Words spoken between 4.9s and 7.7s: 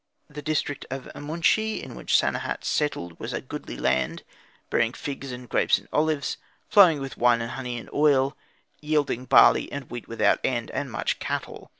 figs and grapes and olives, flowing with wine and